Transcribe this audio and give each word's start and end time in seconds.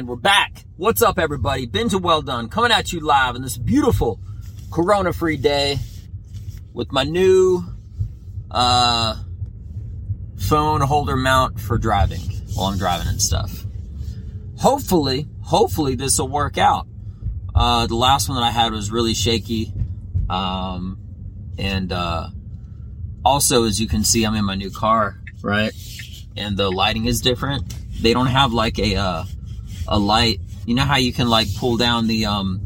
And 0.00 0.08
we're 0.08 0.16
back. 0.16 0.64
What's 0.78 1.02
up, 1.02 1.18
everybody? 1.18 1.66
Been 1.66 1.90
to 1.90 1.98
Well 1.98 2.22
Done, 2.22 2.48
coming 2.48 2.72
at 2.72 2.90
you 2.90 3.00
live 3.00 3.34
on 3.34 3.42
this 3.42 3.58
beautiful 3.58 4.18
corona 4.72 5.12
free 5.12 5.36
day 5.36 5.78
with 6.72 6.90
my 6.90 7.04
new 7.04 7.62
uh, 8.50 9.22
phone 10.38 10.80
holder 10.80 11.16
mount 11.16 11.60
for 11.60 11.76
driving 11.76 12.20
while 12.54 12.68
I'm 12.68 12.78
driving 12.78 13.08
and 13.08 13.20
stuff. 13.20 13.66
Hopefully, 14.58 15.28
hopefully 15.42 15.96
this 15.96 16.18
will 16.18 16.28
work 16.28 16.56
out. 16.56 16.86
Uh, 17.54 17.86
the 17.86 17.94
last 17.94 18.30
one 18.30 18.40
that 18.40 18.44
I 18.44 18.52
had 18.52 18.72
was 18.72 18.90
really 18.90 19.12
shaky. 19.12 19.70
Um, 20.30 20.96
and 21.58 21.92
uh, 21.92 22.30
also, 23.22 23.64
as 23.64 23.78
you 23.78 23.86
can 23.86 24.04
see, 24.04 24.24
I'm 24.24 24.34
in 24.34 24.46
my 24.46 24.54
new 24.54 24.70
car, 24.70 25.20
right? 25.42 25.72
And 26.38 26.56
the 26.56 26.70
lighting 26.70 27.04
is 27.04 27.20
different. 27.20 27.74
They 28.00 28.14
don't 28.14 28.28
have 28.28 28.54
like 28.54 28.78
a 28.78 28.96
uh, 28.96 29.24
a 29.88 29.98
light. 29.98 30.40
You 30.66 30.74
know 30.74 30.84
how 30.84 30.96
you 30.96 31.12
can 31.12 31.28
like 31.28 31.48
pull 31.56 31.76
down 31.76 32.06
the 32.06 32.26
um 32.26 32.58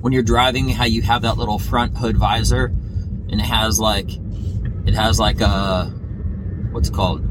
when 0.00 0.12
you're 0.12 0.22
driving, 0.22 0.68
how 0.68 0.84
you 0.84 1.02
have 1.02 1.22
that 1.22 1.36
little 1.36 1.58
front 1.58 1.96
hood 1.96 2.16
visor, 2.16 2.66
and 2.66 3.40
it 3.40 3.44
has 3.44 3.80
like 3.80 4.08
it 4.86 4.94
has 4.94 5.18
like 5.18 5.40
a 5.40 5.86
what's 6.72 6.88
it 6.88 6.94
called 6.94 7.24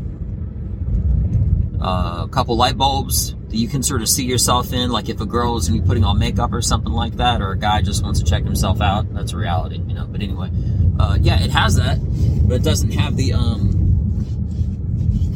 uh, 1.82 2.24
a 2.26 2.30
couple 2.30 2.58
light 2.58 2.78
bulbs 2.78 3.36
that 3.50 3.58
you 3.58 3.68
can 3.68 3.84
sort 3.84 4.02
of 4.02 4.10
see 4.10 4.26
yourself 4.26 4.74
in. 4.74 4.90
Like 4.90 5.08
if 5.08 5.22
a 5.22 5.26
girl 5.26 5.56
is 5.58 5.70
putting 5.86 6.04
on 6.04 6.18
makeup 6.20 6.52
or 6.52 6.62
something 6.62 6.92
like 6.92 7.18
that, 7.18 7.42
or 7.42 7.52
a 7.52 7.58
guy 7.58 7.82
just 7.82 8.04
wants 8.04 8.20
to 8.20 8.26
check 8.26 8.44
himself 8.44 8.82
out. 8.82 9.14
That's 9.14 9.34
a 9.34 9.38
reality, 9.38 9.78
you 9.88 9.94
know. 9.94 10.06
But 10.06 10.22
anyway, 10.22 10.50
uh, 11.00 11.18
yeah, 11.22 11.42
it 11.42 11.52
has 11.52 11.76
that, 11.76 12.00
but 12.48 12.56
it 12.56 12.64
doesn't 12.64 12.92
have 12.92 13.16
the 13.16 13.34
um. 13.34 13.72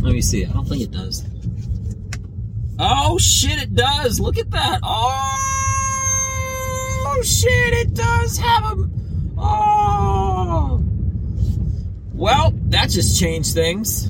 Let 0.01 0.13
me 0.13 0.21
see. 0.21 0.45
I 0.45 0.51
don't 0.51 0.67
think 0.67 0.81
it 0.81 0.91
does. 0.91 1.23
Oh 2.81 3.17
shit, 3.17 3.61
it 3.61 3.75
does. 3.75 4.21
Look 4.21 4.37
at 4.37 4.49
that. 4.51 4.79
Oh 4.83 5.21
shit, 7.23 7.73
it 7.73 7.93
does 7.93 8.37
have 8.37 8.63
a. 8.63 8.89
Oh. 9.37 10.81
Well, 12.13 12.53
that 12.69 12.89
just 12.89 13.19
changed 13.19 13.53
things. 13.53 14.09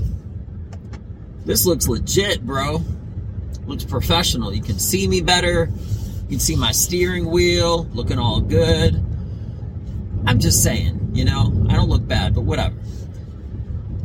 This 1.46 1.66
looks 1.66 1.88
legit, 1.88 2.46
bro. 2.46 2.84
Looks 3.66 3.86
professional. 3.86 4.54
You 4.54 4.62
can 4.62 4.78
see 4.78 5.08
me 5.08 5.22
better. 5.22 5.72
You 6.24 6.28
can 6.30 6.40
see 6.40 6.56
my 6.56 6.72
steering 6.72 7.32
wheel 7.32 7.86
looking 7.94 8.20
all 8.20 8.40
good. 8.40 9.04
I'm 10.28 10.40
just 10.40 10.62
saying, 10.62 11.12
you 11.14 11.26
know, 11.26 11.66
I 11.70 11.76
don't 11.76 11.90
look 11.90 12.08
bad, 12.08 12.36
but 12.36 12.42
whatever. 12.42 12.76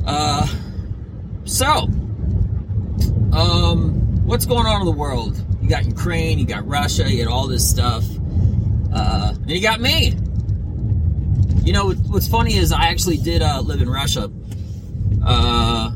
Uh, 0.06 0.46
so, 1.44 1.88
um, 3.32 3.93
what's 4.24 4.46
going 4.46 4.66
on 4.66 4.80
in 4.80 4.86
the 4.86 4.92
world? 4.92 5.40
You 5.62 5.68
got 5.68 5.84
Ukraine, 5.84 6.38
you 6.38 6.46
got 6.46 6.66
Russia, 6.66 7.10
you 7.10 7.24
got 7.24 7.32
all 7.32 7.46
this 7.46 7.68
stuff. 7.68 8.04
Uh, 8.92 9.34
and 9.34 9.50
you 9.50 9.60
got 9.60 9.80
me. 9.80 10.14
You 11.62 11.72
know, 11.72 11.92
what's 11.92 12.28
funny 12.28 12.56
is 12.56 12.72
I 12.72 12.86
actually 12.88 13.18
did 13.18 13.42
uh, 13.42 13.60
live 13.60 13.80
in 13.80 13.88
Russia. 13.88 14.30
Uh, 15.24 15.92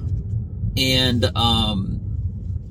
and 0.76 1.24
um, 1.36 2.00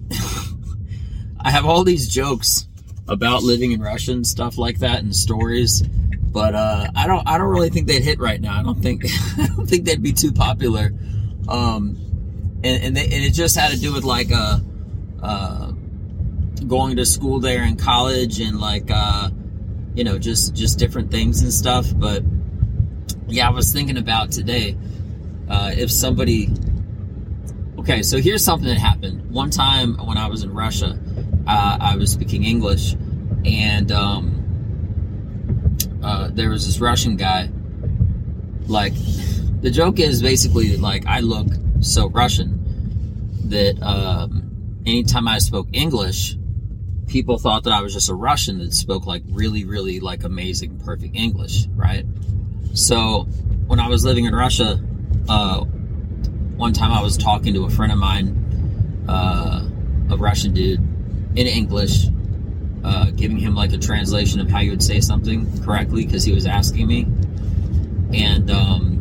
I 1.39 1.51
have 1.51 1.65
all 1.65 1.83
these 1.83 2.07
jokes 2.07 2.67
about 3.07 3.43
living 3.43 3.71
in 3.71 3.81
Russia 3.81 4.11
and 4.11 4.25
stuff 4.25 4.57
like 4.57 4.79
that 4.79 4.99
and 4.99 5.15
stories. 5.15 5.81
But 5.81 6.55
uh, 6.55 6.87
I 6.95 7.07
don't. 7.07 7.27
I 7.27 7.37
don't 7.37 7.47
really 7.47 7.69
think 7.69 7.87
they'd 7.87 8.03
hit 8.03 8.19
right 8.19 8.39
now. 8.39 8.59
I 8.59 8.63
don't 8.63 8.81
think. 8.81 9.05
I 9.39 9.47
don't 9.47 9.65
think 9.65 9.85
they'd 9.85 10.03
be 10.03 10.13
too 10.13 10.31
popular. 10.31 10.91
Um, 11.47 11.97
and 12.63 12.83
and, 12.83 12.97
they, 12.97 13.03
and 13.03 13.13
it 13.13 13.33
just 13.33 13.55
had 13.55 13.71
to 13.71 13.79
do 13.79 13.93
with 13.93 14.03
like 14.03 14.31
uh, 14.31 14.59
uh, 15.21 15.71
going 16.67 16.97
to 16.97 17.05
school 17.05 17.39
there 17.39 17.63
in 17.63 17.75
college 17.75 18.39
and 18.39 18.59
like 18.59 18.89
uh, 18.89 19.29
you 19.95 20.03
know 20.03 20.17
just 20.17 20.55
just 20.55 20.79
different 20.79 21.11
things 21.11 21.41
and 21.41 21.53
stuff. 21.53 21.87
But 21.95 22.23
yeah, 23.27 23.47
I 23.47 23.51
was 23.51 23.71
thinking 23.73 23.97
about 23.97 24.31
today 24.31 24.77
uh, 25.49 25.71
if 25.75 25.91
somebody. 25.91 26.49
Okay, 27.79 28.03
so 28.03 28.17
here's 28.19 28.43
something 28.43 28.67
that 28.67 28.77
happened. 28.77 29.29
One 29.31 29.49
time 29.49 29.95
when 29.97 30.17
I 30.17 30.27
was 30.27 30.43
in 30.43 30.53
Russia, 30.53 30.99
uh, 31.47 31.77
I 31.79 31.95
was 31.95 32.11
speaking 32.11 32.43
English, 32.43 32.95
and 33.45 33.91
um, 33.91 34.37
uh, 36.03 36.29
there 36.33 36.49
was 36.49 36.65
this 36.65 36.79
Russian 36.79 37.15
guy. 37.15 37.49
Like, 38.67 38.93
the 39.61 39.71
joke 39.71 39.99
is 39.99 40.21
basically 40.21 40.75
like 40.75 41.05
I 41.05 41.21
look 41.21 41.47
so 41.79 42.09
Russian 42.09 42.57
that 43.49 43.81
um, 43.81 44.46
anytime 44.87 45.27
I 45.27 45.37
spoke 45.39 45.67
English, 45.73 46.37
people 47.07 47.37
thought 47.37 47.65
that 47.65 47.73
I 47.73 47.81
was 47.81 47.93
just 47.93 48.09
a 48.09 48.15
Russian 48.15 48.59
that 48.59 48.73
spoke 48.73 49.05
like 49.05 49.21
really, 49.29 49.65
really 49.65 49.99
like 49.99 50.23
amazing, 50.23 50.79
perfect 50.79 51.15
English, 51.15 51.67
right? 51.75 52.05
So 52.73 53.23
when 53.67 53.79
I 53.79 53.89
was 53.89 54.05
living 54.05 54.25
in 54.25 54.33
Russia, 54.33 54.81
uh, 55.27 55.59
one 56.55 56.73
time 56.73 56.91
I 56.91 57.01
was 57.01 57.17
talking 57.17 57.53
to 57.53 57.65
a 57.65 57.69
friend 57.69 57.91
of 57.91 57.97
mine, 57.97 59.05
uh, 59.09 59.67
a 60.09 60.17
Russian 60.17 60.53
dude, 60.53 60.79
in 61.35 61.47
English, 61.47 62.07
uh, 62.83 63.11
giving 63.11 63.37
him 63.37 63.55
like 63.55 63.73
a 63.73 63.77
translation 63.77 64.39
of 64.39 64.49
how 64.49 64.59
you 64.59 64.71
would 64.71 64.83
say 64.83 65.01
something 65.01 65.63
correctly 65.63 66.05
because 66.05 66.23
he 66.23 66.31
was 66.31 66.45
asking 66.45 66.87
me. 66.87 67.01
And 68.13 68.49
um, 68.49 68.97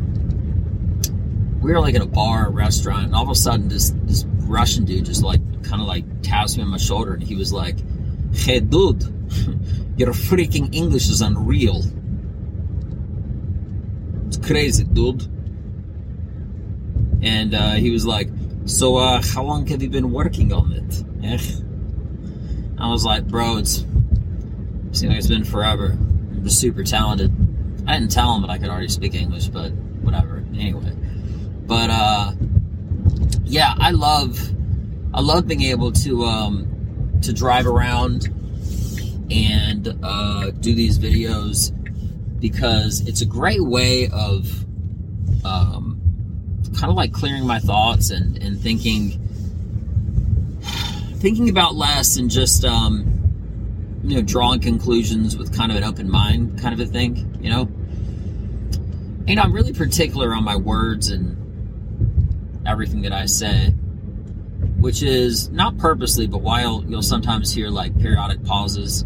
we 1.61 1.71
were 1.71 1.79
like 1.79 1.95
in 1.95 2.01
a 2.01 2.07
bar, 2.07 2.47
a 2.47 2.49
restaurant, 2.49 3.05
and 3.05 3.15
all 3.15 3.23
of 3.23 3.29
a 3.29 3.35
sudden 3.35 3.69
this 3.69 3.93
this 4.03 4.25
Russian 4.47 4.85
dude 4.85 5.05
just 5.05 5.23
like 5.23 5.41
kind 5.63 5.81
of 5.81 5.87
like 5.87 6.05
taps 6.21 6.57
me 6.57 6.63
on 6.63 6.69
my 6.69 6.77
shoulder, 6.77 7.13
and 7.13 7.23
he 7.23 7.35
was 7.35 7.53
like, 7.53 7.77
"Hey, 8.33 8.59
dude, 8.59 9.03
your 9.97 10.13
freaking 10.13 10.73
English 10.73 11.09
is 11.09 11.21
unreal." 11.21 11.83
It's 14.27 14.37
crazy, 14.37 14.83
dude. 14.83 15.25
And 17.21 17.53
uh, 17.53 17.73
he 17.75 17.91
was 17.91 18.05
like, 18.05 18.29
So, 18.65 18.97
uh, 18.97 19.21
how 19.33 19.43
long 19.43 19.65
have 19.67 19.81
you 19.81 19.89
been 19.89 20.11
working 20.11 20.53
on 20.53 20.73
it? 20.73 21.03
Eh? 21.23 21.39
I 22.77 22.89
was 22.89 23.05
like, 23.05 23.27
Bro, 23.27 23.57
it's. 23.57 23.85
Seems 24.91 25.09
like 25.11 25.17
it's 25.17 25.27
been 25.27 25.43
forever. 25.43 25.91
I'm 25.91 26.43
just 26.43 26.59
super 26.59 26.83
talented. 26.83 27.31
I 27.87 27.99
didn't 27.99 28.11
tell 28.11 28.33
him 28.35 28.41
that 28.41 28.49
I 28.49 28.57
could 28.57 28.69
already 28.69 28.87
speak 28.87 29.15
English, 29.15 29.47
but 29.47 29.71
whatever. 30.01 30.43
Anyway. 30.53 30.93
But, 31.65 31.89
uh, 31.89 32.31
yeah, 33.47 33.73
I 33.77 33.91
love. 33.91 34.39
I 35.13 35.21
love 35.21 35.47
being 35.47 35.63
able 35.63 35.91
to, 35.93 36.25
um, 36.25 37.19
to 37.23 37.33
drive 37.33 37.65
around 37.65 38.27
and, 39.31 39.97
uh, 40.03 40.51
do 40.51 40.75
these 40.75 40.99
videos 40.99 41.71
because 42.39 43.07
it's 43.07 43.21
a 43.21 43.25
great 43.25 43.63
way 43.63 44.09
of 44.09 44.65
um, 45.43 45.99
kind 46.77 46.91
of 46.91 46.95
like 46.95 47.13
clearing 47.13 47.47
my 47.47 47.59
thoughts 47.59 48.11
and, 48.11 48.37
and 48.37 48.59
thinking 48.59 49.23
thinking 51.15 51.49
about 51.49 51.73
less 51.73 52.17
and 52.17 52.29
just 52.29 52.63
um, 52.63 53.17
you 54.03 54.15
know 54.15 54.21
drawing 54.21 54.59
conclusions 54.59 55.35
with 55.35 55.55
kind 55.55 55.71
of 55.71 55.77
an 55.77 55.83
open 55.83 56.09
mind 56.09 56.59
kind 56.61 56.79
of 56.79 56.79
a 56.79 56.89
thing 56.89 57.39
you 57.41 57.49
know 57.49 57.63
and 59.27 59.39
i'm 59.39 59.51
really 59.51 59.73
particular 59.73 60.33
on 60.33 60.43
my 60.43 60.55
words 60.55 61.09
and 61.09 61.35
everything 62.67 63.01
that 63.01 63.13
i 63.13 63.25
say 63.25 63.73
which 64.79 65.01
is 65.01 65.49
not 65.49 65.77
purposely 65.77 66.27
but 66.27 66.41
while 66.41 66.83
you'll 66.87 67.01
sometimes 67.01 67.51
hear 67.51 67.69
like 67.69 67.97
periodic 67.99 68.43
pauses. 68.43 69.05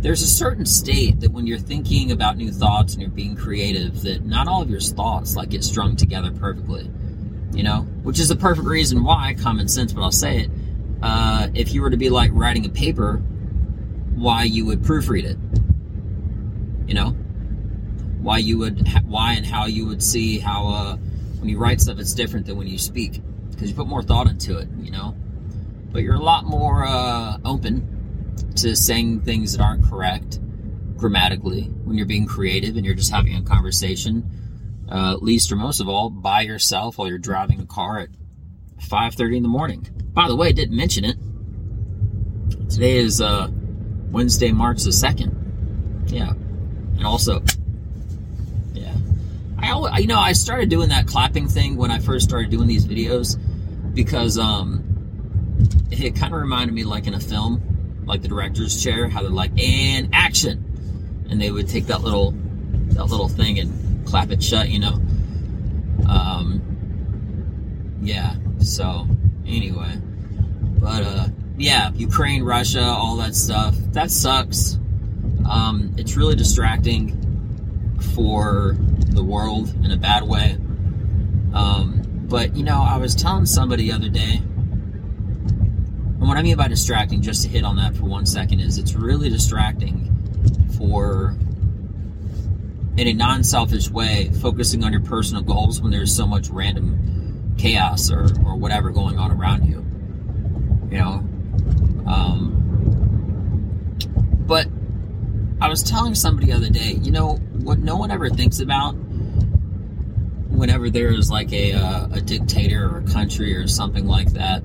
There's 0.00 0.22
a 0.22 0.28
certain 0.28 0.64
state 0.64 1.20
that 1.20 1.32
when 1.32 1.46
you're 1.46 1.58
thinking 1.58 2.12
about 2.12 2.36
new 2.36 2.52
thoughts 2.52 2.94
and 2.94 3.02
you're 3.02 3.10
being 3.10 3.36
creative 3.36 4.02
that 4.02 4.24
not 4.24 4.46
all 4.48 4.62
of 4.62 4.70
your 4.70 4.80
thoughts 4.80 5.36
like 5.36 5.50
get 5.50 5.64
strung 5.64 5.96
together 5.96 6.30
perfectly 6.30 6.90
you 7.52 7.62
know? 7.62 7.80
Which 8.02 8.20
is 8.20 8.28
the 8.28 8.36
perfect 8.36 8.66
reason 8.66 9.02
why 9.02 9.34
common 9.34 9.68
sense 9.68 9.92
but 9.92 10.02
i'll 10.02 10.10
say 10.12 10.42
it. 10.42 10.50
Uh, 11.02 11.48
if 11.54 11.72
you 11.72 11.82
were 11.82 11.90
to 11.90 11.96
be 11.96 12.10
like 12.10 12.30
writing 12.32 12.64
a 12.64 12.68
paper 12.68 13.16
why 14.14 14.44
you 14.44 14.66
would 14.66 14.82
proofread 14.82 15.24
it 15.24 15.38
you 16.86 16.94
know? 16.94 17.10
Why 18.20 18.38
you 18.38 18.58
would 18.58 18.88
why 19.04 19.34
and 19.34 19.44
how 19.44 19.66
you 19.66 19.86
would 19.86 20.02
see 20.02 20.38
how 20.38 20.68
uh, 20.68 20.96
when 21.38 21.48
you 21.48 21.58
write 21.58 21.80
stuff 21.80 21.98
it's 21.98 22.14
different 22.14 22.46
than 22.46 22.56
when 22.56 22.66
you 22.66 22.78
speak 22.78 23.20
because 23.50 23.68
you 23.68 23.76
put 23.76 23.86
more 23.86 24.02
thought 24.02 24.28
into 24.28 24.58
it 24.58 24.68
you 24.80 24.90
know? 24.90 25.14
But 25.90 26.02
you're 26.02 26.16
a 26.16 26.22
lot 26.22 26.44
more 26.44 26.84
uh, 26.86 27.38
open 27.44 28.34
to 28.56 28.76
saying 28.76 29.22
things 29.22 29.56
that 29.56 29.62
aren't 29.62 29.84
correct 29.84 30.38
grammatically 30.96 31.62
when 31.84 31.96
you're 31.96 32.06
being 32.06 32.26
creative 32.26 32.76
and 32.76 32.84
you're 32.84 32.94
just 32.94 33.10
having 33.10 33.36
a 33.36 33.42
conversation 33.42 34.28
uh, 34.90 35.16
least 35.20 35.52
or 35.52 35.56
most 35.56 35.80
of 35.80 35.88
all 35.88 36.10
by 36.10 36.42
yourself 36.42 36.98
while 36.98 37.08
you're 37.08 37.18
driving 37.18 37.60
a 37.60 37.66
car 37.66 37.98
at 38.00 38.08
5.30 38.80 39.38
in 39.38 39.42
the 39.42 39.48
morning. 39.48 39.86
By 40.12 40.28
the 40.28 40.36
way 40.36 40.48
i 40.48 40.52
didn't 40.52 40.76
mention 40.76 41.04
it. 41.04 41.16
Today 42.70 42.96
is 42.96 43.20
uh, 43.20 43.48
wednesday 44.10 44.52
march 44.52 44.82
the 44.82 44.90
2nd 44.90 45.38
yeah. 46.12 46.32
And 46.96 47.06
also 47.06 47.42
always, 49.78 50.00
you 50.00 50.06
know 50.06 50.18
i 50.18 50.32
started 50.32 50.68
doing 50.68 50.88
that 50.88 51.06
clapping 51.06 51.48
thing 51.48 51.76
when 51.76 51.90
i 51.90 51.98
first 51.98 52.28
started 52.28 52.50
doing 52.50 52.68
these 52.68 52.86
videos 52.86 53.38
because 53.94 54.38
um, 54.38 54.84
it 55.90 56.14
kind 56.14 56.32
of 56.32 56.40
reminded 56.40 56.72
me 56.74 56.84
like 56.84 57.06
in 57.06 57.14
a 57.14 57.20
film 57.20 57.62
like 58.08 58.22
the 58.22 58.28
director's 58.28 58.82
chair, 58.82 59.08
how 59.08 59.20
they're 59.20 59.30
like, 59.30 59.52
and 59.60 60.08
action, 60.12 61.26
and 61.28 61.40
they 61.40 61.50
would 61.50 61.68
take 61.68 61.86
that 61.86 62.00
little 62.00 62.32
that 62.90 63.04
little 63.04 63.28
thing 63.28 63.58
and 63.58 64.06
clap 64.06 64.30
it 64.30 64.42
shut, 64.42 64.70
you 64.70 64.80
know. 64.80 65.00
Um, 66.08 66.62
yeah. 68.00 68.34
So 68.60 69.06
anyway, 69.46 69.94
but 70.80 71.02
uh, 71.02 71.26
yeah, 71.58 71.92
Ukraine, 71.92 72.42
Russia, 72.42 72.82
all 72.82 73.16
that 73.16 73.36
stuff. 73.36 73.76
That 73.92 74.10
sucks. 74.10 74.78
Um, 75.48 75.94
it's 75.98 76.16
really 76.16 76.34
distracting 76.34 77.27
for 78.18 78.74
the 79.10 79.22
world 79.22 79.72
in 79.84 79.92
a 79.92 79.96
bad 79.96 80.24
way. 80.24 80.58
Um, 81.54 82.02
but 82.28 82.56
you 82.56 82.64
know, 82.64 82.82
I 82.82 82.96
was 82.96 83.14
telling 83.14 83.46
somebody 83.46 83.84
the 83.84 83.92
other 83.92 84.08
day, 84.08 84.42
and 86.18 86.20
what 86.20 86.36
I 86.36 86.42
mean 86.42 86.56
by 86.56 86.66
distracting, 86.66 87.22
just 87.22 87.44
to 87.44 87.48
hit 87.48 87.62
on 87.62 87.76
that 87.76 87.94
for 87.94 88.06
one 88.06 88.26
second, 88.26 88.58
is 88.58 88.76
it's 88.76 88.94
really 88.94 89.28
distracting 89.28 90.10
for, 90.76 91.36
in 92.96 93.06
a 93.06 93.12
non 93.12 93.44
selfish 93.44 93.88
way, 93.88 94.32
focusing 94.42 94.82
on 94.82 94.90
your 94.92 95.02
personal 95.02 95.44
goals 95.44 95.80
when 95.80 95.92
there's 95.92 96.12
so 96.12 96.26
much 96.26 96.48
random 96.48 97.54
chaos 97.56 98.10
or, 98.10 98.24
or 98.44 98.56
whatever 98.56 98.90
going 98.90 99.16
on 99.16 99.30
around 99.30 99.64
you. 99.64 99.86
You 100.90 100.98
know? 100.98 101.24
Um, 102.12 102.56
but 104.44 104.66
I 105.60 105.68
was 105.68 105.84
telling 105.84 106.16
somebody 106.16 106.48
the 106.48 106.54
other 106.54 106.70
day, 106.70 106.98
you 107.00 107.12
know, 107.12 107.38
what 107.68 107.78
no 107.80 107.96
one 107.96 108.10
ever 108.10 108.30
thinks 108.30 108.60
about 108.60 108.92
whenever 110.48 110.88
there's 110.88 111.30
like 111.30 111.52
a, 111.52 111.74
uh, 111.74 112.08
a 112.12 112.20
dictator 112.22 112.88
or 112.88 113.00
a 113.00 113.12
country 113.12 113.54
or 113.54 113.68
something 113.68 114.06
like 114.06 114.32
that 114.32 114.62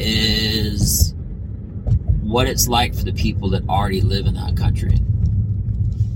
is 0.00 1.14
what 2.20 2.48
it's 2.48 2.66
like 2.66 2.96
for 2.96 3.04
the 3.04 3.12
people 3.12 3.50
that 3.50 3.62
already 3.68 4.00
live 4.00 4.26
in 4.26 4.34
that 4.34 4.56
country. 4.56 4.98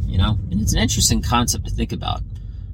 You 0.05 0.19
know? 0.19 0.37
And 0.51 0.61
it's 0.61 0.73
an 0.73 0.81
interesting 0.81 1.23
concept 1.23 1.67
to 1.67 1.71
think 1.71 1.93
about. 1.93 2.23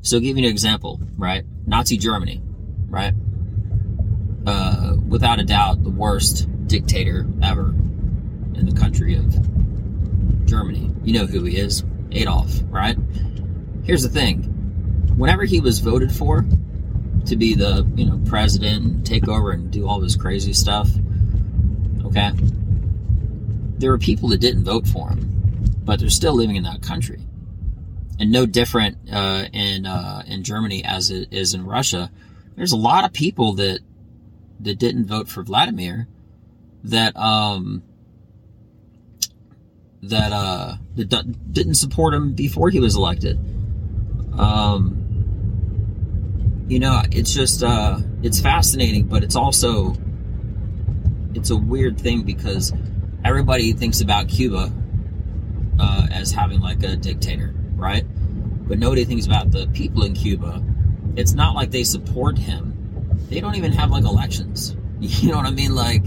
So, 0.00 0.16
I'll 0.16 0.22
give 0.22 0.38
you 0.38 0.44
an 0.46 0.50
example, 0.50 0.98
right? 1.18 1.44
Nazi 1.66 1.98
Germany, 1.98 2.40
right? 2.88 3.12
Uh, 4.46 4.96
without 5.06 5.38
a 5.38 5.44
doubt, 5.44 5.84
the 5.84 5.90
worst 5.90 6.48
dictator 6.66 7.26
ever 7.42 7.68
in 8.54 8.64
the 8.64 8.72
country 8.72 9.14
of 9.14 10.46
Germany. 10.46 10.90
You 11.04 11.12
know 11.12 11.26
who 11.26 11.44
he 11.44 11.58
is 11.58 11.84
Adolf, 12.12 12.52
right? 12.68 12.96
Here's 13.84 14.02
the 14.02 14.08
thing. 14.08 14.42
Whenever 15.16 15.44
he 15.44 15.60
was 15.60 15.80
voted 15.80 16.12
for 16.12 16.44
to 17.26 17.36
be 17.36 17.54
the 17.54 17.86
you 17.94 18.06
know 18.06 18.20
president 18.26 18.84
and 18.84 19.06
take 19.06 19.28
over 19.28 19.50
and 19.50 19.70
do 19.70 19.86
all 19.86 20.00
this 20.00 20.16
crazy 20.16 20.54
stuff 20.54 20.88
okay 22.02 22.30
there 23.76 23.90
were 23.90 23.98
people 23.98 24.30
that 24.30 24.40
didn't 24.40 24.64
vote 24.64 24.88
for 24.88 25.10
him 25.10 25.30
but 25.90 25.98
they're 25.98 26.08
still 26.08 26.34
living 26.34 26.54
in 26.54 26.62
that 26.62 26.82
country. 26.82 27.18
And 28.20 28.30
no 28.30 28.46
different 28.46 28.98
uh, 29.12 29.46
in 29.52 29.86
uh, 29.86 30.22
in 30.24 30.44
Germany 30.44 30.84
as 30.84 31.10
it 31.10 31.32
is 31.32 31.52
in 31.52 31.66
Russia. 31.66 32.12
There's 32.54 32.70
a 32.70 32.76
lot 32.76 33.04
of 33.04 33.12
people 33.12 33.54
that 33.54 33.80
that 34.60 34.78
didn't 34.78 35.06
vote 35.06 35.28
for 35.28 35.42
Vladimir 35.42 36.06
that 36.84 37.16
um 37.16 37.82
that 40.02 40.32
uh 40.32 40.76
that 40.96 41.52
didn't 41.52 41.74
support 41.74 42.14
him 42.14 42.32
before 42.32 42.70
he 42.70 42.80
was 42.80 42.96
elected 42.96 43.38
um 44.38 45.00
you 46.70 46.78
know, 46.78 47.02
it's 47.10 47.34
just 47.34 47.64
uh, 47.64 47.98
it's 48.22 48.40
fascinating, 48.40 49.06
but 49.06 49.24
it's 49.24 49.34
also 49.34 49.96
it's 51.34 51.50
a 51.50 51.56
weird 51.56 52.00
thing 52.00 52.22
because 52.22 52.72
everybody 53.24 53.72
thinks 53.72 54.00
about 54.00 54.28
Cuba 54.28 54.72
uh, 55.80 56.06
as 56.12 56.30
having 56.30 56.60
like 56.60 56.80
a 56.84 56.94
dictator, 56.94 57.52
right? 57.74 58.04
But 58.68 58.78
nobody 58.78 59.04
thinks 59.04 59.26
about 59.26 59.50
the 59.50 59.66
people 59.66 60.04
in 60.04 60.14
Cuba. 60.14 60.62
It's 61.16 61.32
not 61.32 61.56
like 61.56 61.72
they 61.72 61.82
support 61.82 62.38
him. 62.38 63.16
They 63.28 63.40
don't 63.40 63.56
even 63.56 63.72
have 63.72 63.90
like 63.90 64.04
elections. 64.04 64.76
You 65.00 65.30
know 65.30 65.38
what 65.38 65.46
I 65.46 65.50
mean? 65.50 65.74
Like, 65.74 66.04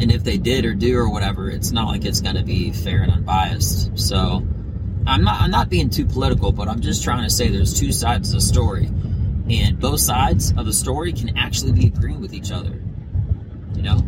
and 0.00 0.10
if 0.10 0.24
they 0.24 0.38
did 0.38 0.64
or 0.64 0.74
do 0.74 0.96
or 0.96 1.10
whatever, 1.10 1.50
it's 1.50 1.70
not 1.70 1.86
like 1.88 2.04
it's 2.04 2.20
going 2.20 2.36
to 2.36 2.42
be 2.42 2.72
fair 2.72 3.02
and 3.02 3.12
unbiased. 3.12 3.98
So, 3.98 4.46
I'm 5.06 5.24
not 5.24 5.40
I'm 5.40 5.50
not 5.50 5.68
being 5.68 5.90
too 5.90 6.06
political, 6.06 6.52
but 6.52 6.68
I'm 6.68 6.80
just 6.80 7.04
trying 7.04 7.24
to 7.24 7.30
say 7.30 7.48
there's 7.48 7.78
two 7.78 7.92
sides 7.92 8.28
of 8.30 8.34
the 8.34 8.40
story 8.40 8.90
and 9.50 9.80
both 9.80 10.00
sides 10.00 10.52
of 10.56 10.64
the 10.64 10.72
story 10.72 11.12
can 11.12 11.36
actually 11.36 11.72
be 11.72 11.86
agreeing 11.86 12.20
with 12.20 12.32
each 12.32 12.52
other. 12.52 12.80
You 13.74 13.82
know, 13.82 14.04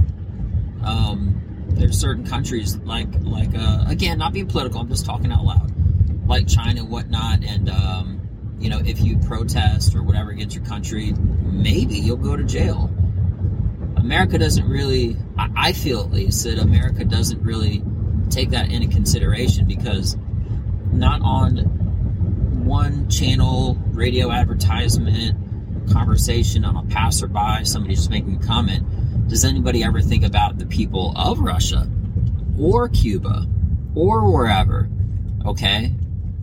um, 0.84 1.66
there's 1.68 1.98
certain 1.98 2.24
countries 2.24 2.76
like 2.78 3.08
like 3.22 3.50
uh, 3.56 3.84
again, 3.86 4.18
not 4.18 4.32
being 4.32 4.46
political. 4.46 4.80
I'm 4.80 4.88
just 4.88 5.04
talking 5.04 5.32
out 5.32 5.44
loud, 5.44 5.72
like 6.28 6.46
China, 6.46 6.84
whatnot, 6.84 7.42
and 7.42 7.68
um, 7.70 8.20
you 8.58 8.70
know, 8.70 8.80
if 8.84 9.00
you 9.00 9.18
protest 9.18 9.94
or 9.94 10.02
whatever 10.02 10.30
against 10.30 10.54
your 10.54 10.64
country, 10.64 11.12
maybe 11.12 11.96
you'll 11.96 12.16
go 12.16 12.36
to 12.36 12.44
jail. 12.44 12.90
America 14.02 14.36
doesn't 14.36 14.68
really, 14.68 15.16
I 15.38 15.72
feel 15.72 16.00
at 16.00 16.10
least, 16.10 16.42
that 16.42 16.58
America 16.58 17.04
doesn't 17.04 17.40
really 17.40 17.84
take 18.30 18.50
that 18.50 18.72
into 18.72 18.88
consideration 18.88 19.64
because 19.66 20.16
not 20.92 21.20
on 21.22 21.58
one 22.66 23.08
channel 23.08 23.76
radio 23.92 24.32
advertisement 24.32 25.38
conversation 25.92 26.64
on 26.64 26.76
a 26.76 26.82
passerby, 26.90 27.64
somebody 27.64 27.94
just 27.94 28.10
making 28.10 28.42
a 28.42 28.44
comment, 28.44 29.28
does 29.28 29.44
anybody 29.44 29.84
ever 29.84 30.00
think 30.00 30.24
about 30.24 30.58
the 30.58 30.66
people 30.66 31.12
of 31.16 31.38
Russia 31.38 31.88
or 32.58 32.88
Cuba 32.88 33.46
or 33.94 34.32
wherever? 34.32 34.88
Okay. 35.46 35.94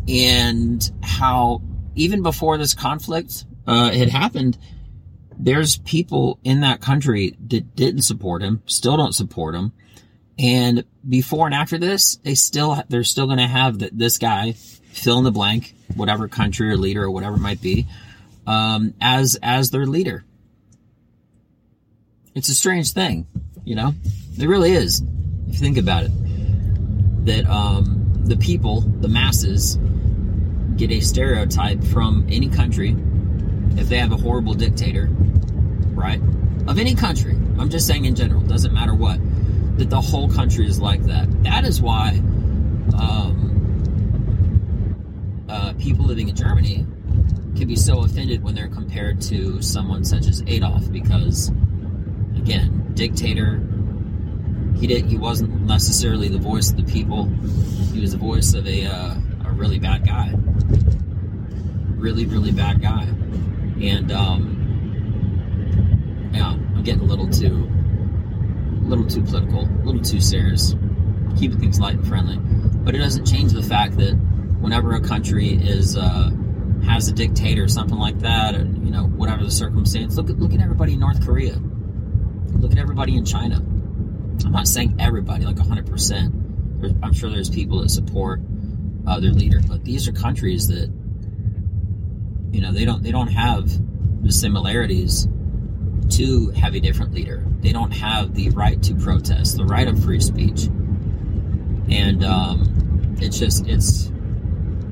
And 0.08 0.90
how 1.04 1.62
even 1.96 2.24
before 2.24 2.58
this 2.58 2.74
conflict 2.74 3.46
uh, 3.68 3.92
had 3.92 4.08
happened, 4.08 4.58
there's 5.40 5.78
people 5.78 6.38
in 6.44 6.60
that 6.60 6.82
country 6.82 7.36
that 7.48 7.76
didn't 7.76 8.02
support 8.02 8.42
him, 8.42 8.62
still 8.66 8.98
don't 8.98 9.16
support 9.16 9.56
him. 9.56 9.72
And 10.38 10.84
before 11.08 11.46
and 11.46 11.56
after 11.56 11.78
this, 11.78 12.18
they 12.18 12.36
still, 12.36 12.84
they're 12.90 13.04
still 13.04 13.26
going 13.26 13.40
to 13.40 13.48
have 13.48 13.80
the, 13.80 13.90
this 13.92 14.18
guy 14.18 14.52
fill 14.52 15.18
in 15.18 15.24
the 15.24 15.32
blank, 15.32 15.74
whatever 15.96 16.28
country 16.28 16.70
or 16.70 16.78
leader 16.78 17.04
or 17.04 17.12
whatever 17.12 17.38
it 17.38 17.42
might 17.42 17.62
be, 17.62 17.88
um, 18.46 18.94
as 19.00 19.38
as 19.42 19.72
their 19.72 19.86
leader. 19.86 20.26
It's 22.36 22.50
a 22.50 22.56
strange 22.56 22.92
thing, 22.92 23.26
you 23.64 23.76
know. 23.76 23.94
It 24.38 24.48
really 24.48 24.72
is. 24.72 25.02
If 25.48 25.56
you 25.56 25.60
think 25.60 25.78
about 25.78 26.04
it, 26.04 27.26
that 27.26 27.46
um, 27.50 28.24
the 28.26 28.38
people, 28.38 28.82
the 28.82 29.10
masses, 29.10 29.78
get 30.76 30.92
a 30.92 31.02
stereotype 31.02 31.84
from 31.84 32.28
any 32.30 32.48
country 32.50 32.96
if 33.78 33.90
they 33.90 33.98
have 33.98 34.12
a 34.12 34.18
horrible 34.18 34.54
dictator, 34.54 35.08
right? 35.94 36.22
Of 36.68 36.78
any 36.80 36.96
country. 36.96 37.36
I'm 37.58 37.70
just 37.70 37.88
saying 37.88 38.06
in 38.06 38.16
general. 38.16 38.42
Doesn't 38.42 38.74
matter 38.74 38.94
what. 38.94 39.20
That 39.78 39.90
the 39.90 40.02
whole 40.02 40.30
country 40.30 40.68
is 40.68 40.80
like 40.80 41.04
that. 41.04 41.44
That 41.44 41.66
is 41.66 41.82
why. 41.82 42.22
Um, 42.98 43.50
uh, 45.50 45.74
people 45.80 46.06
living 46.06 46.30
in 46.30 46.36
Germany 46.36 46.86
can 47.56 47.68
be 47.68 47.76
so 47.76 48.04
offended 48.04 48.44
when 48.44 48.56
they're 48.56 48.68
compared 48.70 49.22
to 49.22 49.62
someone 49.62 50.04
such 50.04 50.28
as 50.28 50.44
Adolf 50.48 50.92
because, 50.92 51.50
again, 52.38 52.92
dictator. 52.94 53.62
He 54.78 54.88
did. 54.88 55.06
He 55.06 55.18
wasn't 55.18 55.62
necessarily 55.62 56.30
the 56.30 56.38
voice 56.38 56.72
of 56.72 56.78
the 56.78 56.84
people. 56.84 57.26
He 57.94 58.00
was 58.00 58.12
the 58.12 58.18
voice 58.18 58.54
of 58.54 58.66
a 58.68 58.86
uh, 58.86 59.16
a 59.46 59.52
really 59.52 59.80
bad 59.80 60.06
guy. 60.08 60.34
Really, 61.96 62.26
really 62.26 62.52
bad 62.52 62.82
guy. 62.82 63.08
And 63.82 64.12
um, 64.12 64.56
yeah, 66.34 66.50
I'm 66.50 66.84
getting 66.84 67.02
a 67.02 67.06
little 67.06 67.30
too, 67.30 67.70
a 68.84 68.88
little 68.88 69.08
too 69.08 69.22
political, 69.22 69.66
a 69.66 69.84
little 69.84 70.02
too 70.02 70.20
serious. 70.20 70.76
Keeping 71.38 71.60
things 71.60 71.80
light 71.80 71.96
and 71.96 72.08
friendly, 72.08 72.38
but 72.84 72.96
it 72.96 72.98
doesn't 72.98 73.26
change 73.26 73.54
the 73.54 73.64
fact 73.64 73.98
that 73.98 74.14
whenever 74.60 74.94
a 74.96 75.02
country 75.02 75.54
is 75.54 75.96
uh, 75.96 76.32
has 76.86 77.08
a 77.08 77.14
dictator 77.14 77.64
or 77.64 77.68
something 77.68 77.98
like 77.98 78.20
that, 78.20 78.56
or 78.56 78.66
you 78.66 78.92
know 78.92 79.04
whatever 79.04 79.44
the 79.44 79.52
circumstance. 79.52 80.18
Look 80.18 80.30
at 80.30 80.40
look 80.40 80.54
at 80.54 80.60
everybody 80.60 80.94
in 80.94 81.00
North 81.00 81.24
Korea. 81.26 81.56
Look 82.54 82.72
at 82.72 82.78
everybody 82.78 83.16
in 83.16 83.26
China. 83.26 83.58
I'm 83.58 84.52
not 84.52 84.68
saying 84.68 84.96
everybody, 85.00 85.46
like 85.46 85.58
100. 85.58 85.86
percent 85.86 86.34
I'm 87.04 87.14
sure 87.14 87.30
there's 87.30 87.50
people 87.50 87.82
that 87.82 87.90
support 87.90 88.42
uh, 89.06 89.20
their 89.20 89.32
leader, 89.32 89.60
but 89.68 89.84
these 89.84 90.08
are 90.08 90.12
countries 90.12 90.68
that 90.68 90.92
you 92.52 92.62
know 92.62 92.72
they 92.72 92.86
don't 92.86 93.04
they 93.04 93.12
don't 93.12 93.28
have 93.28 93.70
the 94.24 94.32
similarities 94.32 95.28
to 96.10 96.50
have 96.52 96.76
a 96.76 96.80
different 96.80 97.14
leader. 97.14 97.46
They 97.62 97.72
don't 97.72 97.92
have 97.92 98.34
the 98.34 98.50
right 98.50 98.82
to 98.84 98.96
protest, 98.96 99.58
the 99.58 99.66
right 99.66 99.88
of 99.88 100.04
free 100.04 100.20
speech, 100.20 100.66
and 101.90 102.24
um, 102.24 103.18
it's 103.22 103.38
just 103.38 103.68
it's 103.68 104.12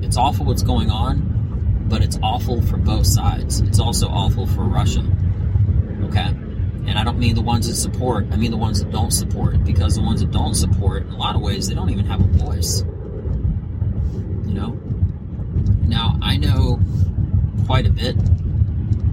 it's 0.02 0.16
awful 0.16 0.46
what's 0.46 0.62
going 0.62 0.90
on, 0.90 1.86
but 1.88 2.02
it's 2.02 2.18
awful 2.22 2.62
for 2.62 2.76
both 2.76 3.06
sides. 3.06 3.60
It's 3.60 3.80
also 3.80 4.08
awful 4.08 4.46
for 4.46 4.62
Russia. 4.62 5.04
Okay? 6.04 6.34
And 6.86 6.98
I 6.98 7.04
don't 7.04 7.18
mean 7.18 7.34
the 7.34 7.42
ones 7.42 7.68
that 7.68 7.74
support, 7.74 8.26
I 8.32 8.36
mean 8.36 8.50
the 8.50 8.56
ones 8.56 8.82
that 8.82 8.90
don't 8.90 9.10
support. 9.10 9.62
Because 9.64 9.96
the 9.96 10.02
ones 10.02 10.20
that 10.20 10.30
don't 10.30 10.54
support, 10.54 11.02
in 11.02 11.10
a 11.10 11.16
lot 11.16 11.36
of 11.36 11.42
ways, 11.42 11.68
they 11.68 11.74
don't 11.74 11.90
even 11.90 12.06
have 12.06 12.20
a 12.20 12.24
voice. 12.24 12.82
You 14.46 14.54
know? 14.54 14.70
Now, 15.86 16.18
I 16.22 16.36
know 16.36 16.80
quite 17.68 17.86
a 17.86 17.90
bit 17.90 18.16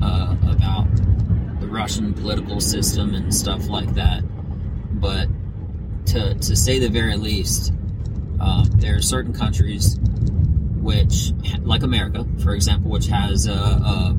uh, 0.02 0.34
about 0.50 0.88
the 1.60 1.68
Russian 1.68 2.14
political 2.14 2.62
system 2.62 3.14
and 3.14 3.36
stuff 3.36 3.68
like 3.68 3.94
that. 3.96 4.24
But 4.98 5.28
to, 6.06 6.36
to 6.36 6.56
say 6.56 6.80
the 6.80 6.88
very 6.88 7.18
least, 7.18 7.74
um, 8.40 8.64
there 8.76 8.96
are 8.96 9.02
certain 9.02 9.34
countries 9.34 10.00
which, 10.78 11.34
like 11.64 11.84
America, 11.84 12.26
for 12.42 12.56
example, 12.56 12.90
which 12.90 13.08
has 13.08 13.46
a, 13.46 13.52
a 13.52 14.18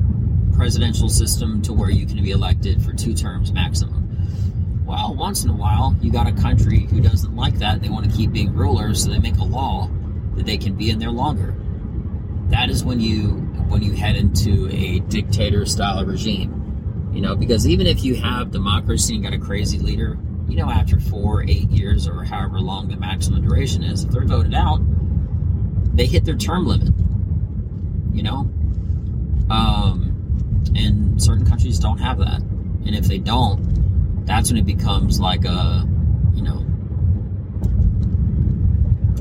presidential 0.55 1.09
system 1.09 1.63
to 1.63 1.73
where 1.73 1.89
you 1.89 2.05
can 2.05 2.21
be 2.21 2.29
elected 2.29 2.83
for 2.83 2.93
two 2.93 3.15
terms 3.15 3.51
maximum. 3.51 4.83
Well, 4.85 5.15
once 5.15 5.45
in 5.45 5.49
a 5.49 5.55
while, 5.55 5.95
you 5.99 6.11
got 6.11 6.27
a 6.27 6.31
country 6.31 6.81
who 6.91 7.01
doesn't 7.01 7.35
like 7.35 7.57
that. 7.57 7.81
They 7.81 7.89
want 7.89 8.07
to 8.07 8.15
keep 8.15 8.33
being 8.33 8.53
rulers, 8.53 9.03
so 9.03 9.09
they 9.09 9.17
make 9.17 9.37
a 9.37 9.43
law 9.43 9.89
that 10.35 10.45
they 10.45 10.57
can 10.59 10.75
be 10.75 10.91
in 10.91 10.99
there 10.99 11.09
longer. 11.09 11.55
That 12.49 12.69
is 12.69 12.85
when 12.85 13.01
you 13.01 13.46
when 13.67 13.81
you 13.81 13.93
head 13.93 14.15
into 14.15 14.69
a 14.71 14.99
dictator 14.99 15.65
style 15.65 16.05
regime. 16.05 17.11
You 17.13 17.21
know, 17.21 17.35
because 17.35 17.67
even 17.67 17.87
if 17.87 18.03
you 18.03 18.15
have 18.15 18.51
democracy 18.51 19.15
and 19.15 19.23
got 19.23 19.33
a 19.33 19.39
crazy 19.39 19.79
leader, 19.79 20.17
you 20.47 20.55
know, 20.55 20.69
after 20.69 20.99
four, 20.99 21.43
eight 21.43 21.69
years, 21.69 22.07
or 22.07 22.23
however 22.23 22.59
long 22.59 22.87
the 22.87 22.95
maximum 22.95 23.41
duration 23.47 23.83
is, 23.83 24.03
if 24.03 24.11
they're 24.11 24.25
voted 24.25 24.53
out, 24.53 24.79
they 25.95 26.05
hit 26.05 26.25
their 26.25 26.35
term 26.35 26.65
limit. 26.65 26.93
You 28.13 28.23
know, 28.23 28.49
um, 29.49 30.71
and 30.75 31.21
certain 31.21 31.45
countries 31.45 31.79
don't 31.79 31.99
have 31.99 32.19
that, 32.19 32.41
and 32.41 32.95
if 32.95 33.05
they 33.05 33.17
don't, 33.17 34.25
that's 34.25 34.49
when 34.49 34.57
it 34.57 34.65
becomes 34.65 35.19
like 35.19 35.45
a, 35.45 35.87
you 36.33 36.41
know, 36.41 36.65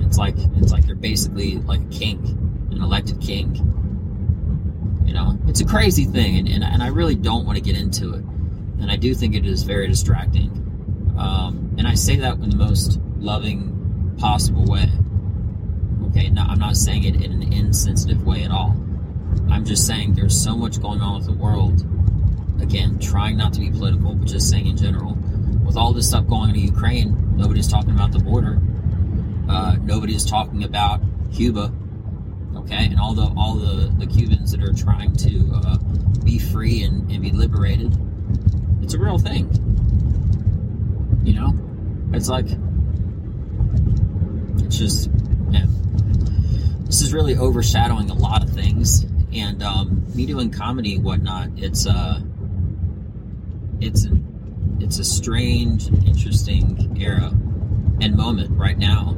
it's 0.06 0.18
like 0.18 0.36
it's 0.56 0.72
like 0.72 0.86
they're 0.86 0.94
basically 0.94 1.56
like 1.58 1.80
a 1.80 1.88
king, 1.88 2.68
an 2.70 2.82
elected 2.82 3.20
king. 3.20 3.72
You 5.06 5.14
know, 5.14 5.38
it's 5.46 5.60
a 5.60 5.64
crazy 5.64 6.04
thing, 6.04 6.36
and, 6.36 6.48
and, 6.48 6.64
and 6.64 6.82
I 6.82 6.88
really 6.88 7.14
don't 7.14 7.46
want 7.46 7.56
to 7.56 7.62
get 7.62 7.76
into 7.76 8.12
it. 8.14 8.24
And 8.80 8.90
I 8.90 8.96
do 8.96 9.14
think 9.14 9.34
it 9.34 9.46
is 9.46 9.62
very 9.62 9.86
distracting. 9.88 10.50
Um, 11.16 11.74
and 11.78 11.86
I 11.86 11.94
say 11.94 12.16
that 12.16 12.34
in 12.34 12.50
the 12.50 12.56
most 12.56 13.00
loving 13.16 14.14
possible 14.18 14.64
way. 14.64 14.90
Okay, 16.08 16.28
no, 16.30 16.42
I'm 16.42 16.58
not 16.58 16.76
saying 16.76 17.04
it 17.04 17.16
in 17.16 17.32
an 17.32 17.52
insensitive 17.52 18.26
way 18.26 18.42
at 18.42 18.50
all. 18.50 18.76
I'm 19.50 19.64
just 19.64 19.86
saying 19.86 20.14
there's 20.14 20.38
so 20.38 20.56
much 20.56 20.80
going 20.80 21.00
on 21.00 21.16
with 21.16 21.26
the 21.26 21.32
world. 21.32 21.84
Again, 22.60 22.98
trying 22.98 23.36
not 23.36 23.52
to 23.54 23.60
be 23.60 23.70
political, 23.70 24.14
but 24.14 24.26
just 24.26 24.50
saying 24.50 24.66
in 24.66 24.76
general. 24.76 25.14
With 25.64 25.76
all 25.76 25.92
this 25.92 26.08
stuff 26.08 26.26
going 26.26 26.50
on 26.50 26.56
in 26.56 26.60
Ukraine, 26.60 27.36
nobody's 27.36 27.68
talking 27.68 27.90
about 27.90 28.12
the 28.12 28.18
border. 28.18 28.60
Uh, 29.48 29.76
nobody 29.82 30.14
is 30.14 30.24
talking 30.24 30.64
about 30.64 31.00
Cuba. 31.34 31.72
Okay, 32.66 32.86
and 32.86 33.00
all 33.00 33.14
the 33.14 33.32
all 33.36 33.54
the, 33.54 33.92
the 33.98 34.06
Cubans 34.06 34.52
that 34.52 34.62
are 34.62 34.72
trying 34.72 35.14
to 35.16 35.50
uh, 35.54 35.76
be 36.24 36.38
free 36.38 36.82
and, 36.82 37.10
and 37.10 37.22
be 37.22 37.30
liberated. 37.30 37.96
It's 38.82 38.94
a 38.94 38.98
real 38.98 39.18
thing. 39.18 39.50
You 41.24 41.34
know? 41.34 41.54
It's 42.12 42.28
like 42.28 42.46
it's 44.64 44.78
just 44.78 45.10
yeah. 45.50 45.66
This 46.84 47.02
is 47.02 47.12
really 47.12 47.36
overshadowing 47.36 48.10
a 48.10 48.14
lot 48.14 48.42
of 48.42 48.50
things 48.50 49.06
and 49.36 49.62
um, 49.62 50.04
me 50.14 50.26
doing 50.26 50.50
comedy 50.50 50.94
and 50.94 51.04
whatnot, 51.04 51.50
it's 51.56 51.86
uh, 51.86 52.20
it's 53.80 54.06
a, 54.06 54.18
it's 54.80 54.98
a 54.98 55.04
strange 55.04 55.88
interesting 56.06 56.96
era 57.00 57.30
and 58.00 58.16
moment 58.16 58.50
right 58.58 58.78
now 58.78 59.12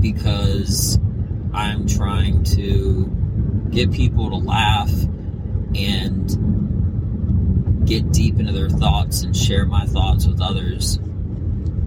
because 0.00 0.98
I'm 1.52 1.86
trying 1.86 2.44
to 2.44 3.06
get 3.70 3.92
people 3.92 4.30
to 4.30 4.36
laugh 4.36 4.90
and 5.74 7.86
get 7.86 8.12
deep 8.12 8.38
into 8.38 8.52
their 8.52 8.68
thoughts 8.68 9.22
and 9.22 9.36
share 9.36 9.64
my 9.64 9.86
thoughts 9.86 10.26
with 10.26 10.40
others, 10.40 10.98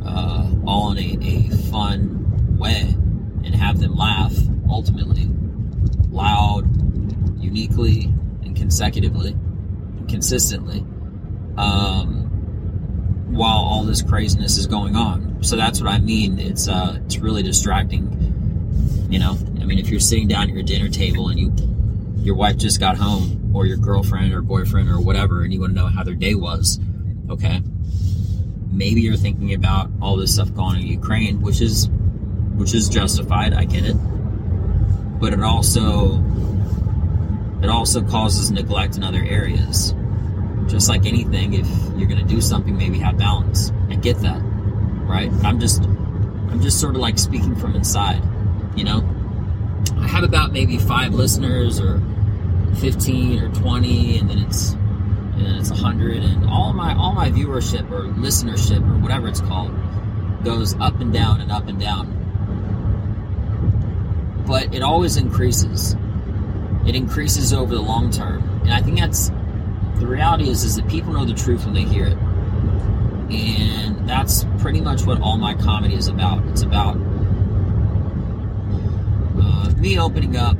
uh, 0.05 0.51
all 0.65 0.91
in 0.91 0.97
a, 0.97 1.25
a 1.25 1.49
fun 1.69 2.57
way, 2.57 2.95
and 3.43 3.55
have 3.55 3.79
them 3.79 3.95
laugh 3.95 4.33
ultimately 4.69 5.29
loud 6.09 6.65
uniquely 7.41 8.05
and 8.43 8.55
consecutively 8.55 9.31
and 9.31 10.09
consistently 10.09 10.85
um, 11.57 12.27
while 13.31 13.59
all 13.59 13.83
this 13.83 14.01
craziness 14.01 14.57
is 14.57 14.67
going 14.67 14.95
on. 14.95 15.43
So 15.43 15.55
that's 15.55 15.81
what 15.81 15.89
I 15.89 15.99
mean. 15.99 16.39
It's 16.39 16.67
uh, 16.67 16.99
it's 17.05 17.17
really 17.17 17.43
distracting. 17.43 18.17
You 19.09 19.19
know, 19.19 19.37
mean, 19.71 19.79
if 19.79 19.89
you're 19.89 20.01
sitting 20.01 20.27
down 20.27 20.49
at 20.49 20.53
your 20.53 20.63
dinner 20.63 20.89
table 20.89 21.29
and 21.29 21.39
you 21.39 21.53
your 22.21 22.35
wife 22.35 22.57
just 22.57 22.79
got 22.79 22.97
home, 22.97 23.51
or 23.53 23.65
your 23.65 23.77
girlfriend 23.77 24.33
or 24.33 24.41
boyfriend 24.41 24.89
or 24.89 24.99
whatever, 24.99 25.43
and 25.43 25.53
you 25.53 25.61
want 25.61 25.73
to 25.73 25.79
know 25.79 25.87
how 25.87 26.03
their 26.03 26.13
day 26.13 26.35
was, 26.35 26.79
okay? 27.29 27.61
Maybe 28.71 29.01
you're 29.01 29.15
thinking 29.15 29.53
about 29.53 29.89
all 30.01 30.17
this 30.17 30.33
stuff 30.33 30.53
going 30.53 30.75
on 30.75 30.81
in 30.81 30.87
Ukraine, 30.87 31.41
which 31.41 31.61
is 31.61 31.89
which 32.55 32.73
is 32.73 32.89
justified. 32.89 33.53
I 33.53 33.63
get 33.63 33.85
it, 33.85 33.95
but 35.19 35.31
it 35.33 35.41
also 35.41 36.21
it 37.63 37.69
also 37.69 38.01
causes 38.03 38.51
neglect 38.51 38.97
in 38.97 39.03
other 39.03 39.23
areas. 39.23 39.95
Just 40.67 40.89
like 40.89 41.05
anything, 41.05 41.53
if 41.53 41.67
you're 41.97 42.07
going 42.07 42.25
to 42.25 42.35
do 42.35 42.41
something, 42.41 42.77
maybe 42.77 42.99
have 42.99 43.17
balance. 43.17 43.71
I 43.89 43.95
get 43.95 44.17
that, 44.19 44.41
right? 45.07 45.31
I'm 45.43 45.59
just, 45.59 45.83
I'm 45.83 46.61
just 46.61 46.79
sort 46.79 46.95
of 46.95 47.01
like 47.01 47.17
speaking 47.19 47.55
from 47.55 47.75
inside, 47.75 48.21
you 48.75 48.83
know. 48.83 49.20
I 49.97 50.07
have 50.07 50.23
about 50.23 50.51
maybe 50.51 50.77
five 50.77 51.13
listeners, 51.13 51.79
or 51.79 52.01
15, 52.79 53.39
or 53.39 53.49
20, 53.53 54.17
and 54.17 54.29
then 54.29 54.39
it's, 54.39 54.71
and 54.71 55.57
it's 55.57 55.69
100, 55.69 56.17
and 56.23 56.49
all 56.49 56.73
my, 56.73 56.95
all 56.95 57.13
my 57.13 57.29
viewership 57.29 57.89
or 57.91 58.03
listenership 58.13 58.81
or 58.89 58.99
whatever 59.01 59.27
it's 59.27 59.41
called 59.41 59.73
goes 60.43 60.73
up 60.79 60.99
and 60.99 61.13
down 61.13 61.41
and 61.41 61.51
up 61.51 61.67
and 61.67 61.79
down. 61.79 62.17
But 64.47 64.73
it 64.73 64.81
always 64.81 65.17
increases 65.17 65.95
it 66.85 66.95
increases 66.95 67.53
over 67.53 67.75
the 67.75 67.81
long 67.81 68.09
term. 68.09 68.41
And 68.63 68.73
I 68.73 68.81
think 68.81 68.99
that's 68.99 69.29
the 69.95 70.07
reality 70.07 70.49
is 70.49 70.63
is 70.63 70.75
that 70.77 70.87
people 70.87 71.13
know 71.13 71.25
the 71.25 71.33
truth 71.33 71.65
when 71.65 71.73
they 71.73 71.83
hear 71.83 72.07
it. 72.07 72.17
And 73.31 74.09
that's 74.09 74.45
pretty 74.59 74.81
much 74.81 75.05
what 75.05 75.21
all 75.21 75.37
my 75.37 75.53
comedy 75.53 75.95
is 75.95 76.07
about. 76.07 76.45
It's 76.47 76.63
about 76.63 76.97
me 79.81 79.99
opening 79.99 80.37
up, 80.37 80.57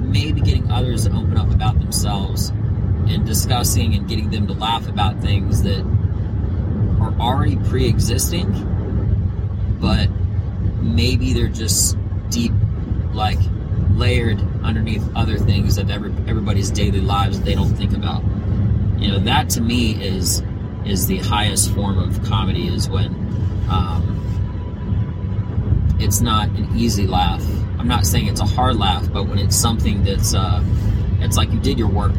maybe 0.00 0.40
getting 0.40 0.70
others 0.70 1.06
to 1.06 1.10
open 1.10 1.36
up 1.36 1.50
about 1.50 1.78
themselves, 1.78 2.50
and 3.08 3.26
discussing 3.26 3.94
and 3.94 4.08
getting 4.08 4.30
them 4.30 4.46
to 4.46 4.52
laugh 4.52 4.88
about 4.88 5.20
things 5.20 5.62
that 5.64 5.80
are 7.00 7.12
already 7.20 7.56
pre 7.68 7.88
existing, 7.88 8.46
but 9.80 10.08
maybe 10.80 11.32
they're 11.32 11.48
just 11.48 11.96
deep, 12.30 12.52
like 13.12 13.38
layered 13.90 14.40
underneath 14.62 15.04
other 15.14 15.36
things 15.36 15.76
of 15.78 15.90
every, 15.90 16.12
everybody's 16.28 16.70
daily 16.70 17.00
lives 17.00 17.40
they 17.40 17.54
don't 17.54 17.74
think 17.74 17.92
about. 17.92 18.22
You 18.98 19.08
know, 19.12 19.18
that 19.20 19.50
to 19.50 19.60
me 19.60 20.02
is 20.02 20.42
is 20.84 21.06
the 21.06 21.18
highest 21.18 21.72
form 21.74 21.98
of 21.98 22.22
comedy 22.24 22.66
is 22.66 22.88
when 22.88 23.14
um, 23.70 24.18
it's 26.00 26.20
not 26.20 26.48
an 26.50 26.76
easy 26.76 27.06
laugh. 27.06 27.44
I'm 27.82 27.88
not 27.88 28.06
saying 28.06 28.28
it's 28.28 28.40
a 28.40 28.44
hard 28.44 28.76
laugh, 28.76 29.12
but 29.12 29.26
when 29.26 29.40
it's 29.40 29.56
something 29.56 30.04
that's 30.04 30.34
uh, 30.34 30.62
it's 31.18 31.36
like 31.36 31.50
you 31.50 31.58
did 31.58 31.80
your 31.80 31.88
work, 31.88 32.12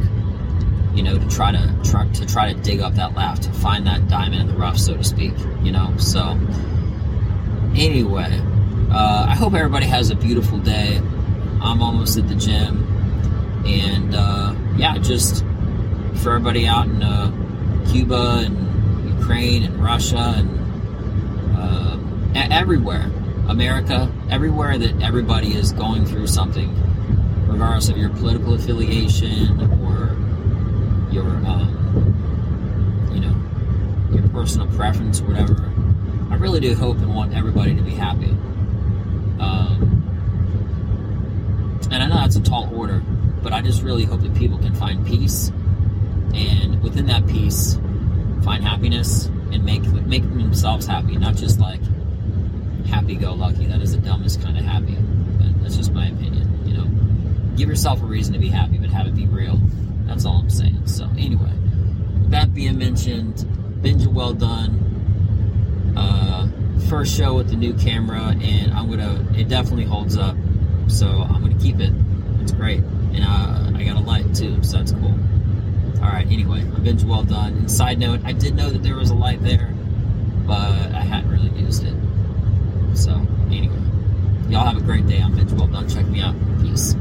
you 0.94 1.02
know, 1.02 1.18
to 1.18 1.26
try 1.30 1.54
to 1.54 1.80
try 1.86 2.06
to 2.06 2.26
try 2.26 2.52
to 2.52 2.60
dig 2.60 2.82
up 2.82 2.96
that 2.96 3.14
laugh, 3.16 3.40
to 3.40 3.50
find 3.54 3.88
that 3.88 4.10
diamond 4.10 4.42
in 4.42 4.48
the 4.48 4.56
rough, 4.56 4.78
so 4.78 4.98
to 4.98 5.04
speak. 5.06 5.32
You 5.62 5.72
know, 5.72 5.96
so 5.96 6.38
anyway, 7.78 8.42
uh, 8.92 9.26
I 9.30 9.36
hope 9.36 9.54
everybody 9.54 9.86
has 9.86 10.12
a 10.12 10.16
beautiful 10.16 10.58
day. 10.58 10.98
I'm 11.62 11.82
almost 11.82 12.18
at 12.18 12.28
the 12.28 12.36
gym. 12.36 12.84
And 13.66 14.14
uh, 14.14 14.54
yeah, 14.76 14.98
just 14.98 15.46
for 16.16 16.32
everybody 16.32 16.68
out 16.68 16.88
in 16.88 17.02
uh, 17.02 17.32
Cuba 17.90 18.44
and 18.46 19.18
Ukraine 19.18 19.64
and 19.64 19.82
Russia 19.82 20.36
and 20.36 21.56
uh, 21.58 21.98
everywhere, 22.52 23.10
America, 23.48 24.12
everywhere 24.30 24.78
that 24.78 25.02
everybody 25.02 25.54
is 25.56 25.72
going 25.72 26.06
through 26.06 26.28
something, 26.28 26.74
regardless 27.48 27.90
of 27.90 27.98
your 27.98 28.10
political 28.10 28.54
affiliation 28.54 29.60
or 29.84 30.16
your, 31.12 31.26
um, 31.46 33.10
you 33.14 33.20
know, 33.20 34.18
your 34.18 34.28
personal 34.30 34.68
preference 34.76 35.22
or 35.22 35.26
whatever. 35.26 35.72
I 36.32 36.36
really 36.36 36.60
do 36.60 36.74
hope 36.74 36.98
and 36.98 37.14
want 37.14 37.34
everybody 37.34 37.76
to 37.76 37.82
be 37.82 37.92
happy. 37.92 38.32
Um, 39.40 40.04
and 41.92 42.02
I 42.02 42.08
know 42.08 42.16
that's 42.16 42.38
a 42.38 42.42
tall 42.42 42.74
order, 42.76 43.04
but 43.44 43.54
I 43.54 43.62
just 43.62 43.84
really 43.84 44.06
hope 44.06 44.22
that 44.22 44.34
people 44.36 44.58
can 44.58 44.74
find 44.74 45.06
peace. 45.06 45.52
And 46.34 46.82
within 46.82 47.06
that 47.08 47.28
peace, 47.28 47.78
find 48.44 48.64
happiness 48.64 49.26
and 49.52 49.64
make 49.64 49.84
make 49.84 50.24
themselves 50.24 50.88
happy, 50.88 51.18
not 51.18 51.36
just 51.36 51.60
like 51.60 51.82
happy 52.94 53.16
go 53.16 53.34
lucky. 53.34 53.66
That 53.66 53.82
is 53.82 53.94
the 53.94 53.98
dumbest 53.98 54.42
kind 54.42 54.58
of 54.58 54.64
happy. 54.64 54.96
But 55.40 55.64
that's 55.64 55.76
just 55.76 55.92
my 55.92 56.08
opinion. 56.08 56.48
You 56.66 56.78
know, 56.78 57.56
give 57.58 57.68
yourself 57.68 58.02
a 58.02 58.06
reason 58.06 58.34
to 58.34 58.40
be 58.40 58.50
happy, 58.50 58.78
but 58.78 58.90
have 58.90 59.08
it 59.08 59.16
be 59.16 59.26
real. 59.26 59.60
That's 60.06 60.26
all 60.26 60.38
I'm 60.38 60.50
saying. 60.50 60.86
So 60.86 61.10
anyway, 61.18 61.52
that 62.30 62.54
being 62.54 62.78
mentioned, 62.78 63.48
binge 63.82 64.06
well 64.06 64.34
done. 64.34 65.94
Uh, 65.98 66.48
first 66.88 67.16
show 67.16 67.34
with 67.34 67.50
the 67.50 67.56
new 67.56 67.74
camera, 67.74 68.36
and 68.42 68.72
I'm 68.74 68.90
gonna. 68.90 69.26
It 69.36 69.50
definitely 69.50 69.86
holds 69.86 70.18
up, 70.18 70.36
so 70.88 71.08
I'm 71.08 71.42
gonna 71.42 71.60
keep 71.60 71.80
it. 71.80 71.94
It's 72.42 72.52
great, 72.52 72.84
and 73.14 73.24
uh, 73.24 73.72
I 73.78 73.84
got 73.84 73.96
a 73.96 74.06
light 74.06 74.36
too, 74.36 74.62
so 74.64 74.78
that's 74.78 74.92
cool. 74.92 75.18
All 76.02 76.10
right. 76.10 76.28
Anyway, 76.30 76.62
a 76.62 76.80
binge 76.80 77.04
well 77.04 77.24
done. 77.24 77.54
And 77.54 77.72
side 77.72 77.98
note, 77.98 78.22
I 78.26 78.34
did 78.34 78.56
know 78.56 78.70
that 78.70 78.84
there 78.84 78.96
was 78.96 79.10
a 79.10 79.16
light 79.16 79.42
there, 79.42 79.74
but 80.46 80.92
I 80.94 81.02
hadn't 81.02 81.32
really 81.32 81.50
used 81.60 81.86
it. 81.86 81.93
So 82.94 83.12
anyway, 83.48 83.80
y'all 84.50 84.66
have 84.66 84.78
a 84.78 84.82
great 84.82 85.08
day. 85.08 85.20
I'm 85.20 85.36
binge 85.36 85.52
well 85.54 85.68
done. 85.68 85.90
Check 85.90 86.06
me 86.08 86.22
out. 86.22 86.36
Peace. 86.62 86.96